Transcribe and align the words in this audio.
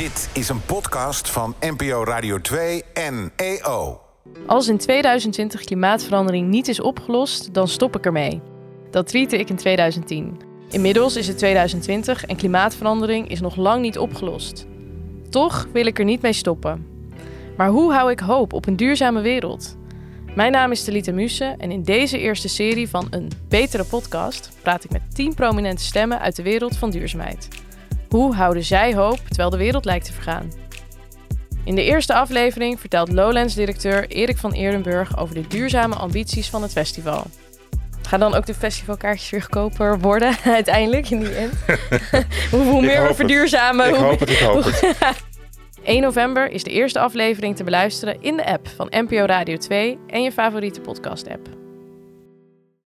Dit 0.00 0.30
is 0.32 0.48
een 0.48 0.64
podcast 0.64 1.30
van 1.30 1.54
NPO 1.60 2.04
Radio 2.04 2.40
2 2.40 2.84
en 2.94 3.32
EO. 3.36 4.00
Als 4.46 4.68
in 4.68 4.78
2020 4.78 5.64
klimaatverandering 5.64 6.48
niet 6.48 6.68
is 6.68 6.80
opgelost, 6.80 7.54
dan 7.54 7.68
stop 7.68 7.96
ik 7.96 8.04
ermee. 8.04 8.40
Dat 8.90 9.06
tweette 9.06 9.38
ik 9.38 9.50
in 9.50 9.56
2010. 9.56 10.40
Inmiddels 10.70 11.16
is 11.16 11.26
het 11.26 11.38
2020 11.38 12.24
en 12.24 12.36
klimaatverandering 12.36 13.28
is 13.28 13.40
nog 13.40 13.56
lang 13.56 13.82
niet 13.82 13.98
opgelost. 13.98 14.66
Toch 15.30 15.68
wil 15.72 15.86
ik 15.86 15.98
er 15.98 16.04
niet 16.04 16.22
mee 16.22 16.32
stoppen. 16.32 16.86
Maar 17.56 17.68
hoe 17.68 17.92
hou 17.92 18.10
ik 18.10 18.20
hoop 18.20 18.52
op 18.52 18.66
een 18.66 18.76
duurzame 18.76 19.20
wereld? 19.20 19.76
Mijn 20.34 20.52
naam 20.52 20.70
is 20.70 20.84
Talita 20.84 21.12
Muse 21.12 21.54
en 21.58 21.70
in 21.70 21.82
deze 21.82 22.18
eerste 22.18 22.48
serie 22.48 22.88
van 22.88 23.06
Een 23.10 23.30
Betere 23.48 23.84
Podcast 23.84 24.50
praat 24.62 24.84
ik 24.84 24.90
met 24.90 25.14
10 25.14 25.34
prominente 25.34 25.84
stemmen 25.84 26.20
uit 26.20 26.36
de 26.36 26.42
wereld 26.42 26.76
van 26.76 26.90
duurzaamheid. 26.90 27.59
Hoe 28.10 28.34
houden 28.34 28.64
zij 28.64 28.94
hoop 28.94 29.18
terwijl 29.26 29.50
de 29.50 29.56
wereld 29.56 29.84
lijkt 29.84 30.04
te 30.04 30.12
vergaan? 30.12 30.52
In 31.64 31.74
de 31.74 31.84
eerste 31.84 32.14
aflevering 32.14 32.80
vertelt 32.80 33.12
Lowlands-directeur 33.12 34.08
Erik 34.08 34.36
van 34.36 34.52
Eerdenburg 34.52 35.18
over 35.18 35.34
de 35.34 35.46
duurzame 35.46 35.94
ambities 35.94 36.50
van 36.50 36.62
het 36.62 36.72
festival. 36.72 37.24
Gaan 38.02 38.20
dan 38.20 38.34
ook 38.34 38.46
de 38.46 38.54
festivalkaartjes 38.54 39.30
weer 39.30 39.40
goedkoper 39.42 39.98
worden 39.98 40.36
uiteindelijk 40.44 41.10
in 41.10 41.18
die 41.18 41.34
end? 41.34 41.52
hoe, 42.50 42.62
hoe 42.62 42.80
meer 42.80 43.06
we 43.06 43.14
verduurzamen, 43.14 43.88
Ik 43.88 43.94
hoe 43.94 44.04
hoop 44.04 44.20
het, 44.20 44.30
ik 44.30 44.38
hoop 44.38 44.64
het. 44.64 44.94
1 45.82 46.02
november 46.02 46.50
is 46.50 46.62
de 46.62 46.70
eerste 46.70 46.98
aflevering 46.98 47.56
te 47.56 47.64
beluisteren 47.64 48.22
in 48.22 48.36
de 48.36 48.46
app 48.46 48.68
van 48.68 48.86
NPO 48.90 49.24
Radio 49.24 49.56
2 49.56 49.98
en 50.06 50.22
je 50.22 50.32
favoriete 50.32 50.80
podcast-app. 50.80 51.48